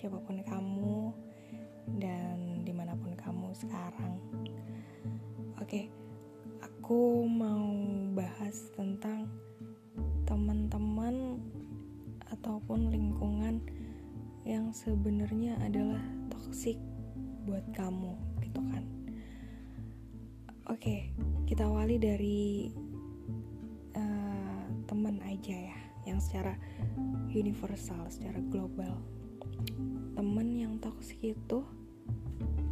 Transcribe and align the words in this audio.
siapa 0.00 0.16
pun 0.24 0.40
kamu 0.40 1.12
dan 2.00 2.64
di 2.64 2.72
mana 2.72 2.96
pun 2.96 3.12
kamu 3.12 3.52
sekarang. 3.52 4.16
Oke, 5.60 5.92
aku 6.64 7.28
mau 7.28 7.68
bahas 8.16 8.72
tentang 8.72 9.28
teman-teman 10.24 11.36
ataupun 12.32 12.88
lingkungan 12.88 13.60
yang 14.48 14.72
sebenarnya 14.72 15.60
adalah 15.60 16.00
toksik 16.32 16.80
buat 17.44 17.68
kamu 17.76 18.16
gitu 18.40 18.60
kan. 18.72 18.84
Oke, 20.72 21.12
kita 21.44 21.68
awali 21.68 22.00
dari 22.00 22.72
uh, 24.00 24.64
teman 24.88 25.20
aja 25.28 25.76
ya, 25.76 25.78
yang 26.08 26.24
secara 26.24 26.56
universal, 27.28 28.08
secara 28.08 28.40
global. 28.48 29.19
Teman 30.16 30.48
yang 30.56 30.76
toksik 30.80 31.20
itu 31.34 31.64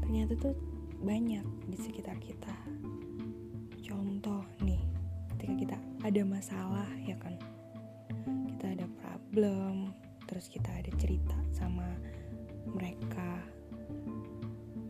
ternyata 0.04 0.32
tuh 0.40 0.56
banyak 1.04 1.44
di 1.68 1.76
sekitar 1.78 2.16
kita. 2.18 2.54
Contoh 3.84 4.44
nih, 4.64 4.82
ketika 5.36 5.54
kita 5.54 5.76
ada 6.04 6.22
masalah 6.24 6.88
ya 7.04 7.16
kan, 7.20 7.36
kita 8.52 8.74
ada 8.74 8.86
problem, 9.00 9.94
terus 10.26 10.50
kita 10.50 10.68
ada 10.72 10.90
cerita 10.96 11.36
sama 11.54 11.86
mereka. 12.68 13.40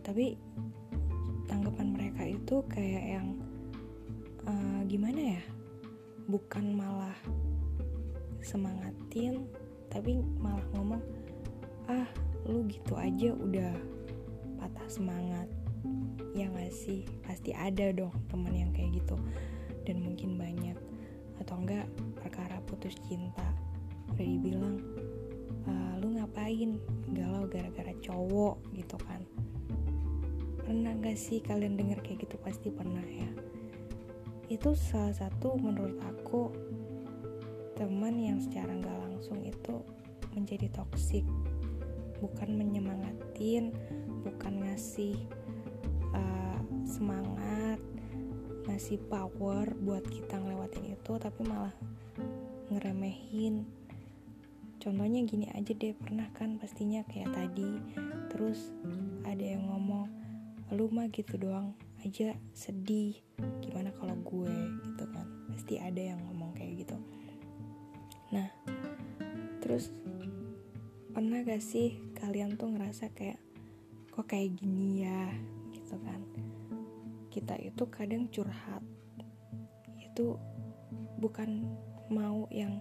Tapi 0.03 0.39
tanggapan 1.49 1.89
mereka 1.93 2.23
itu 2.25 2.65
kayak 2.69 3.05
yang 3.19 3.29
uh, 4.49 4.81
gimana 4.89 5.37
ya 5.37 5.43
bukan 6.29 6.77
malah 6.77 7.17
semangatin 8.45 9.49
tapi 9.89 10.21
malah 10.41 10.65
ngomong 10.77 11.01
ah 11.89 12.09
lu 12.45 12.69
gitu 12.69 12.97
aja 13.01 13.33
udah 13.33 13.73
patah 14.61 14.89
semangat. 14.89 15.49
Ya 16.37 16.53
gak 16.53 16.71
sih? 16.71 17.09
Pasti 17.25 17.57
ada 17.57 17.91
dong 17.91 18.13
teman 18.29 18.53
yang 18.53 18.71
kayak 18.77 19.01
gitu. 19.01 19.17
Dan 19.89 20.05
mungkin 20.05 20.37
banyak. 20.37 20.77
Atau 21.41 21.65
enggak 21.65 21.89
perkara 22.21 22.61
putus 22.69 22.95
cinta. 23.09 23.47
Udah 24.13 24.27
dibilang 24.27 24.77
e, 25.65 25.73
lu 26.05 26.15
ngapain 26.21 26.77
galau 27.17 27.49
gara-gara 27.49 27.95
cowok? 28.05 28.61
Gitu 28.77 28.97
kan. 29.01 29.25
Pernah 30.69 30.93
gak 31.01 31.17
sih 31.17 31.41
kalian 31.41 31.81
denger 31.81 32.05
kayak 32.05 32.29
gitu? 32.29 32.37
Pasti 32.45 32.69
pernah 32.69 33.05
ya. 33.05 33.31
Itu 34.53 34.77
salah 34.77 35.17
satu 35.17 35.57
menurut 35.57 35.97
aku 36.05 36.53
teman 37.79 38.21
yang 38.21 38.37
secara 38.43 38.77
gak 38.77 38.99
langsung 39.09 39.41
itu 39.41 39.81
menjadi 40.37 40.69
toksik. 40.71 41.25
Bukan 42.19 42.59
menyemangatin, 42.59 43.75
bukan 44.27 44.65
ngasih 44.67 45.15
uh, 46.15 46.59
semangat, 46.83 47.79
ngasih 48.67 48.99
power 49.07 49.73
buat 49.83 50.05
kita 50.07 50.39
ngelewatin 50.39 50.95
itu, 50.99 51.13
tapi 51.19 51.41
malah 51.47 51.75
ngeremehin. 52.75 53.65
Contohnya 54.79 55.27
gini 55.27 55.51
aja 55.51 55.75
deh, 55.75 55.95
pernah 55.95 56.31
kan 56.35 56.59
pastinya 56.59 57.03
kayak 57.11 57.35
tadi. 57.35 57.83
Terus 58.31 58.71
ada 59.27 59.45
yang 59.45 59.67
ngomong, 59.67 60.07
lu 60.75 60.87
mah 60.93 61.09
gitu 61.09 61.41
doang 61.41 61.73
aja 62.07 62.37
sedih 62.55 63.19
gimana 63.59 63.91
kalau 63.99 64.15
gue 64.23 64.55
gitu 64.87 65.05
kan 65.11 65.27
pasti 65.51 65.75
ada 65.83 66.15
yang 66.15 66.21
ngomong 66.31 66.55
kayak 66.55 66.87
gitu 66.87 66.97
nah 68.31 68.47
terus 69.59 69.91
pernah 71.19 71.43
gak 71.43 71.59
sih 71.59 71.99
kalian 72.15 72.55
tuh 72.55 72.71
ngerasa 72.71 73.11
kayak 73.11 73.43
kok 74.15 74.31
kayak 74.31 74.55
gini 74.55 75.03
ya? 75.03 75.35
Gitu 75.75 75.99
kan. 75.99 76.23
Kita 77.27 77.59
itu 77.59 77.83
kadang 77.91 78.31
curhat. 78.31 78.87
Itu 79.99 80.39
bukan 81.19 81.67
mau 82.07 82.47
yang 82.55 82.79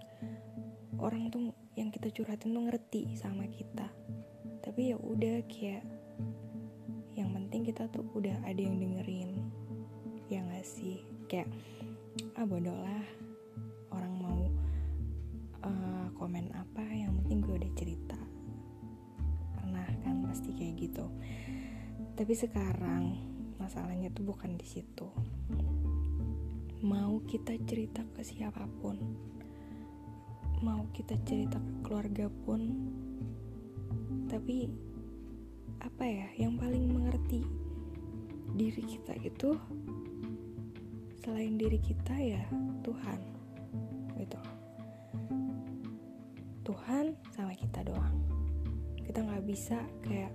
orang 1.02 1.34
tuh 1.34 1.50
yang 1.74 1.90
kita 1.90 2.14
curhatin 2.14 2.54
tuh 2.54 2.62
ngerti 2.70 3.10
sama 3.18 3.42
kita. 3.50 3.90
Tapi 4.62 4.94
ya 4.94 4.96
udah 5.02 5.42
kayak 5.50 5.82
yang 7.18 7.34
penting 7.34 7.66
kita 7.66 7.90
tuh 7.90 8.06
udah 8.14 8.38
ada 8.46 8.62
yang 8.62 8.78
dengerin. 8.78 9.34
Ya 10.30 10.46
gak 10.46 10.62
sih? 10.62 11.02
Kayak 11.26 11.50
ah 12.38 12.46
bodoh 12.46 12.86
lah. 12.86 13.02
Orang 13.90 14.14
mau 14.22 14.40
uh, 15.66 16.06
komen 16.14 16.54
apa 16.54 16.86
yang 16.86 17.07
pasti 20.38 20.54
kayak 20.54 20.74
gitu. 20.78 21.10
Tapi 22.14 22.30
sekarang 22.38 23.18
masalahnya 23.58 24.06
tuh 24.14 24.22
bukan 24.22 24.54
di 24.54 24.62
situ. 24.62 25.10
Mau 26.86 27.18
kita 27.26 27.58
cerita 27.66 28.06
ke 28.14 28.22
siapa 28.22 28.62
pun 28.78 29.26
mau 30.58 30.86
kita 30.90 31.14
cerita 31.22 31.58
ke 31.62 31.72
keluarga 31.86 32.26
pun 32.42 32.74
tapi 34.26 34.66
apa 35.78 36.02
ya 36.02 36.26
yang 36.34 36.58
paling 36.58 36.90
mengerti 36.90 37.46
diri 38.58 38.82
kita 38.82 39.14
itu 39.22 39.54
selain 41.22 41.54
diri 41.54 41.78
kita 41.78 42.14
ya 42.18 42.42
Tuhan 42.82 43.20
gitu. 44.18 44.40
Tuhan 46.66 47.14
sama 47.30 47.54
kita 47.54 47.86
doang 47.86 48.37
kita 49.08 49.24
nggak 49.24 49.48
bisa 49.48 49.80
kayak 50.04 50.28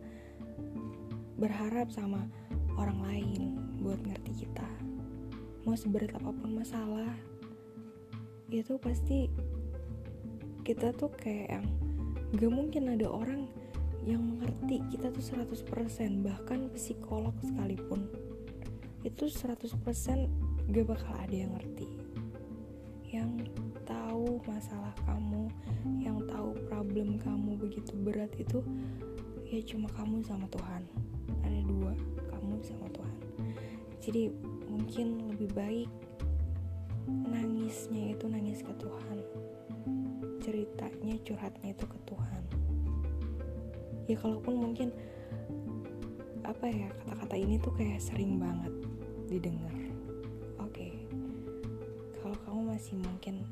berharap 1.38 1.94
sama 1.94 2.26
orang 2.74 3.00
lain 3.06 3.42
buat 3.86 4.02
ngerti 4.02 4.50
kita. 4.50 4.66
Mau 5.64 5.78
seberat 5.78 6.10
apa 6.18 6.34
pun 6.34 6.58
masalah 6.58 7.14
itu 8.50 8.78
pasti 8.82 9.30
kita 10.66 10.94
tuh 10.94 11.10
kayak 11.14 11.60
yang 11.60 11.66
gak 12.38 12.54
mungkin 12.54 12.94
ada 12.94 13.10
orang 13.10 13.50
yang 14.04 14.22
mengerti 14.22 14.84
kita 14.94 15.10
tuh 15.14 15.22
100% 15.22 16.26
bahkan 16.26 16.70
psikolog 16.74 17.34
sekalipun. 17.42 18.10
Itu 19.06 19.30
100% 19.30 19.70
gak 20.70 20.86
bakal 20.88 21.14
ada 21.18 21.36
yang 21.36 21.52
ngerti. 21.56 21.90
Yang 23.10 23.30
masalah 24.48 24.94
kamu 25.08 25.48
yang 26.04 26.20
tahu 26.28 26.56
problem 26.68 27.16
kamu 27.20 27.56
begitu 27.56 27.96
berat 28.00 28.32
itu 28.36 28.60
ya 29.48 29.60
cuma 29.64 29.88
kamu 29.94 30.26
sama 30.26 30.50
Tuhan. 30.50 30.84
Ada 31.46 31.60
dua 31.68 31.94
kamu 32.32 32.60
sama 32.66 32.88
Tuhan. 32.90 33.20
Jadi 34.04 34.22
mungkin 34.68 35.32
lebih 35.32 35.50
baik 35.54 35.90
nangisnya 37.08 38.18
itu 38.18 38.26
nangis 38.28 38.66
ke 38.66 38.74
Tuhan. 38.82 39.18
Ceritanya 40.44 41.16
curhatnya 41.24 41.70
itu 41.72 41.86
ke 41.88 42.00
Tuhan. 42.10 42.44
Ya 44.10 44.16
kalaupun 44.20 44.60
mungkin 44.60 44.92
apa 46.44 46.68
ya 46.68 46.92
kata-kata 47.04 47.36
ini 47.40 47.56
tuh 47.64 47.72
kayak 47.72 48.04
sering 48.04 48.36
banget 48.36 48.74
didengar. 49.32 49.72
Oke. 50.60 50.92
Okay. 50.92 50.94
kalau 52.20 52.40
kamu 52.48 52.76
masih 52.76 52.96
mungkin 53.04 53.44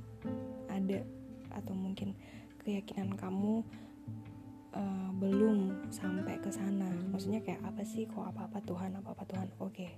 ada 0.91 1.07
atau 1.51 1.73
mungkin 1.75 2.15
keyakinan 2.63 3.15
kamu 3.15 3.63
uh, 4.75 5.09
belum 5.15 5.87
sampai 5.91 6.39
ke 6.39 6.51
sana. 6.51 6.87
Maksudnya 7.11 7.43
kayak 7.43 7.63
apa 7.63 7.83
sih? 7.83 8.07
Kok 8.07 8.31
apa-apa 8.31 8.59
Tuhan 8.63 8.95
apa-apa 8.99 9.23
Tuhan? 9.27 9.47
Oke. 9.59 9.87
Okay. 9.87 9.91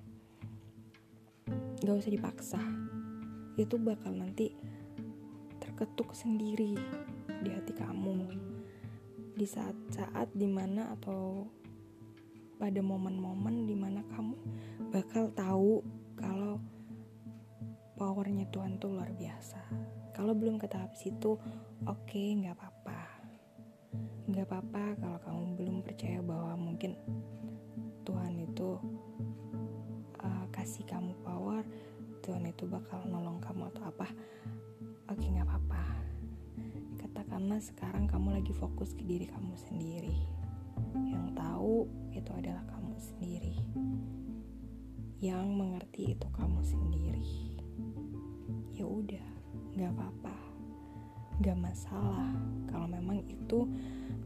gak 1.84 2.00
usah 2.00 2.14
dipaksa. 2.14 2.62
Itu 3.60 3.78
bakal 3.78 4.16
nanti 4.16 4.56
terketuk 5.60 6.16
sendiri 6.16 6.78
di 7.44 7.50
hati 7.52 7.74
kamu. 7.76 8.34
Di 9.34 9.46
saat-saat 9.50 10.32
di 10.38 10.46
mana 10.46 10.94
atau 10.94 11.50
pada 12.62 12.80
momen-momen 12.80 13.68
di 13.68 13.76
mana 13.76 14.06
kamu 14.14 14.38
bakal 14.94 15.28
tahu 15.36 15.84
kalau 16.16 16.62
powernya 18.04 18.52
Tuhan 18.52 18.84
tuh 18.84 19.00
luar 19.00 19.16
biasa. 19.16 19.64
Kalau 20.12 20.36
belum 20.36 20.60
ke 20.60 20.68
tahap 20.68 20.92
situ, 20.92 21.40
oke 21.88 22.04
okay, 22.04 22.36
nggak 22.36 22.60
apa-apa. 22.60 23.00
Nggak 24.28 24.46
apa-apa 24.52 24.84
kalau 25.00 25.20
kamu 25.24 25.44
belum 25.56 25.78
percaya 25.88 26.20
bahwa 26.20 26.60
mungkin 26.60 27.00
Tuhan 28.04 28.36
itu 28.44 28.76
uh, 30.20 30.46
kasih 30.52 30.84
kamu 30.84 31.16
power, 31.24 31.64
Tuhan 32.20 32.44
itu 32.44 32.68
bakal 32.68 33.08
nolong 33.08 33.40
kamu 33.40 33.72
atau 33.72 33.88
apa. 33.88 34.12
Oke 35.08 35.24
okay, 35.24 35.40
nggak 35.40 35.48
apa-apa 35.48 36.04
karena 37.34 37.58
sekarang 37.58 38.06
kamu 38.06 38.38
lagi 38.38 38.54
fokus 38.54 38.94
ke 38.94 39.02
diri 39.02 39.26
kamu 39.26 39.58
sendiri. 39.58 40.14
Yang 40.94 41.34
tahu 41.34 41.90
itu 42.14 42.30
adalah 42.30 42.62
kamu 42.70 42.94
sendiri. 43.02 43.58
Yang 45.18 45.48
mengerti 45.50 46.14
itu 46.14 46.28
kamu 46.30 46.53
nggak 49.74 49.92
apa-apa, 49.98 50.36
nggak 51.42 51.58
masalah. 51.58 52.30
Kalau 52.70 52.88
memang 52.90 53.26
itu 53.26 53.66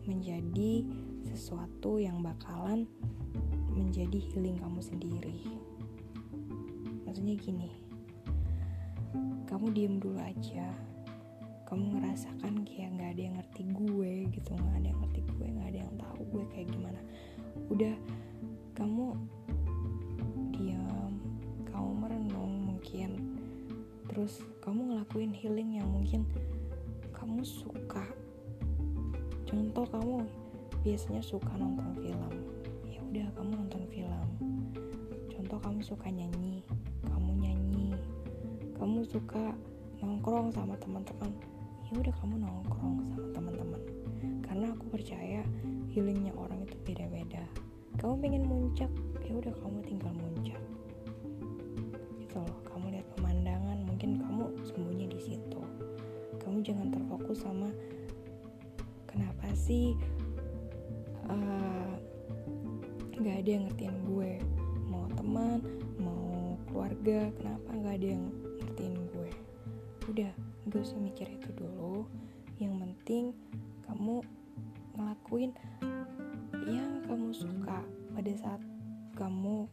menjadi 0.07 0.83
sesuatu 1.27 1.99
yang 1.99 2.23
bakalan 2.23 2.88
menjadi 3.71 4.17
healing 4.17 4.57
kamu 4.59 4.79
sendiri. 4.81 5.39
Maksudnya 7.05 7.35
gini 7.39 7.69
kamu 9.47 9.71
diem 9.71 9.95
dulu 9.97 10.19
aja. 10.19 10.67
Kamu 11.67 11.99
ngerasakan 11.99 12.63
kayak 12.63 12.95
nggak 12.95 13.09
ada 13.15 13.21
yang 13.27 13.35
ngerti 13.39 13.63
gue 13.75 14.11
gitu 14.31 14.51
nggak 14.55 14.77
ada 14.79 14.88
yang 14.88 14.99
ngerti 15.03 15.21
gue 15.27 15.47
nggak 15.51 15.67
ada 15.67 15.79
yang 15.83 15.94
tahu 15.99 16.21
gue 16.31 16.44
kayak 16.51 16.67
gimana. 16.71 17.01
Udah 17.67 17.95
kamu 18.75 19.15
terus 24.17 24.41
kamu 24.65 24.89
ngelakuin 24.89 25.29
healing 25.29 25.77
yang 25.77 25.85
mungkin 25.93 26.25
kamu 27.13 27.45
suka. 27.45 28.01
Contoh 29.45 29.85
kamu 29.93 30.25
biasanya 30.81 31.21
suka 31.21 31.53
nonton 31.53 31.93
film. 32.01 32.33
Ya 32.89 32.97
udah 32.97 33.29
kamu 33.37 33.61
nonton 33.61 33.85
film. 33.93 34.25
Contoh 35.29 35.61
kamu 35.61 35.85
suka 35.85 36.09
nyanyi 36.09 36.65
kamu 37.05 37.29
nyanyi. 37.45 37.93
Kamu 38.81 39.05
suka 39.05 39.53
nongkrong 40.01 40.49
sama 40.49 40.73
teman-teman. 40.81 41.29
Ya 41.85 42.01
udah 42.01 42.13
kamu 42.17 42.41
nongkrong 42.41 42.97
sama 42.97 43.29
teman-teman. 43.37 43.81
Karena 44.41 44.73
aku 44.73 44.97
percaya 44.97 45.45
healingnya 45.93 46.33
orang 46.33 46.65
itu 46.65 46.73
beda-beda. 46.89 47.45
Kamu 48.01 48.17
pengen 48.17 48.49
muncak 48.49 48.89
ya 49.29 49.37
udah 49.37 49.53
kamu 49.61 49.77
tinggal 49.85 50.09
sama 57.37 57.69
kenapa 59.05 59.53
sih 59.53 59.93
uh, 61.29 61.77
ada 63.47 63.63
yang 63.63 63.71
ngertiin 63.71 63.97
gue? 64.03 64.31
Mau 64.91 65.07
teman 65.15 65.63
mau 66.03 66.59
keluarga 66.67 67.31
kenapa 67.39 67.69
nggak 67.79 67.95
ada 67.95 68.07
yang 68.11 68.25
ngertiin 68.59 68.95
gue? 69.15 69.31
Udah 70.11 70.31
gak 70.67 70.83
usah 70.83 70.99
mikir 70.99 71.31
itu 71.31 71.47
dulu. 71.55 72.03
Yang 72.59 72.75
penting 72.83 73.23
kamu 73.87 74.19
ngelakuin 74.99 75.55
yang 76.67 76.99
kamu 77.07 77.31
suka 77.31 77.87
pada 78.11 78.33
saat 78.35 78.59
kamu 79.15 79.71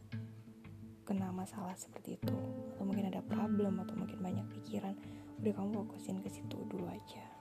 kena 1.03 1.35
masalah 1.35 1.75
seperti 1.75 2.15
itu. 2.15 2.31
Atau 2.71 2.87
mungkin 2.87 3.11
ada 3.11 3.19
problem 3.27 3.83
atau 3.83 3.99
mungkin 3.99 4.23
banyak 4.23 4.47
pikiran. 4.55 4.95
Udah 5.43 5.51
kamu 5.51 5.83
fokusin 5.83 6.23
ke 6.23 6.31
situ 6.31 6.63
dulu 6.71 6.87
aja 6.87 7.34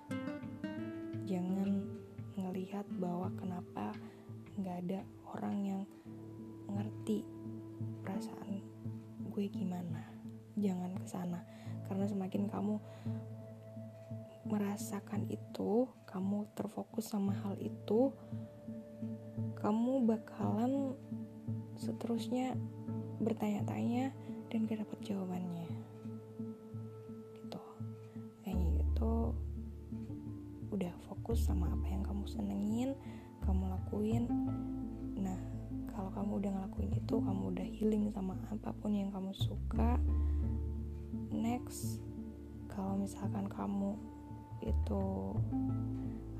jangan 1.24 1.84
ngelihat 2.36 2.86
bahwa 2.98 3.30
kenapa 3.38 3.94
nggak 4.58 4.76
ada 4.86 5.00
orang 5.34 5.56
yang 5.64 5.82
ngerti 6.70 7.24
perasaan 8.02 8.62
gue 9.30 9.44
gimana 9.50 10.02
jangan 10.54 10.94
ke 10.98 11.06
sana 11.06 11.40
karena 11.88 12.06
semakin 12.08 12.48
kamu 12.48 12.80
merasakan 14.44 15.24
itu, 15.32 15.88
kamu 16.04 16.44
terfokus 16.52 17.08
sama 17.08 17.32
hal 17.32 17.56
itu, 17.56 18.12
kamu 19.56 20.04
bakalan 20.04 20.92
seterusnya 21.80 22.52
bertanya-tanya 23.24 24.12
dan 24.52 24.68
gak 24.68 24.84
dapet 24.84 24.98
jawabannya. 25.08 25.83
Fokus 31.24 31.48
sama 31.48 31.72
apa 31.72 31.88
yang 31.88 32.04
kamu 32.04 32.28
senengin, 32.28 32.92
kamu 33.48 33.64
lakuin. 33.72 34.28
Nah, 35.16 35.40
kalau 35.88 36.12
kamu 36.12 36.36
udah 36.36 36.50
ngelakuin 36.52 36.92
itu, 37.00 37.16
kamu 37.16 37.42
udah 37.48 37.64
healing 37.64 38.12
sama 38.12 38.36
apa 38.52 38.76
pun 38.76 38.92
yang 38.92 39.08
kamu 39.08 39.32
suka. 39.32 39.96
Next, 41.32 42.04
kalau 42.68 43.00
misalkan 43.00 43.48
kamu 43.48 43.96
itu 44.68 45.32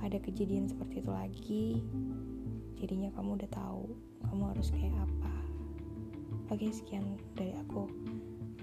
ada 0.05 0.21
kejadian 0.21 0.69
seperti 0.69 1.01
itu 1.01 1.13
lagi 1.17 1.67
jadinya 2.77 3.09
kamu 3.17 3.41
udah 3.41 3.51
tahu 3.57 3.89
kamu 4.29 4.53
harus 4.53 4.69
kayak 4.69 4.93
apa 5.01 5.35
oke 6.53 6.69
sekian 6.73 7.17
dari 7.33 7.57
aku 7.57 7.89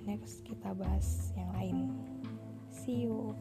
next 0.05 0.45
kita 0.45 0.73
bahas 0.77 1.33
yang 1.33 1.49
lain 1.57 1.77
see 2.69 3.09
you 3.09 3.33